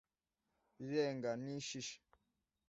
[0.79, 1.97] rirarenga ntishisha